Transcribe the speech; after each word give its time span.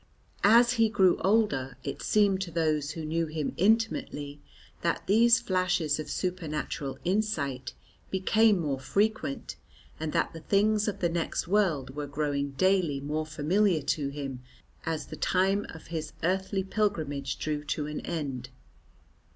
As 0.43 0.71
he 0.73 0.89
grew 0.89 1.19
older 1.19 1.77
it 1.83 2.01
seemed 2.01 2.41
to 2.41 2.49
those 2.51 2.89
who 2.89 3.05
knew 3.05 3.27
him 3.27 3.53
intimately 3.55 4.41
that 4.81 5.05
these 5.05 5.39
flashes 5.39 5.99
of 5.99 6.09
supernatural 6.09 6.97
insight 7.03 7.75
became 8.09 8.59
more 8.59 8.79
frequent, 8.79 9.57
and 9.99 10.11
that 10.11 10.33
the 10.33 10.39
things 10.39 10.87
of 10.87 11.01
the 11.01 11.07
next 11.09 11.47
world 11.47 11.95
were 11.95 12.07
growing 12.07 12.53
daily 12.53 12.99
more 12.99 13.27
familiar 13.27 13.83
to 13.83 14.07
him 14.09 14.41
as 14.87 15.05
the 15.05 15.15
time 15.15 15.67
of 15.69 15.85
his 15.93 16.13
earthly 16.23 16.63
pilgrimage 16.63 17.37
drew 17.37 17.63
to 17.65 17.85
an 17.85 17.99
end. 17.99 18.49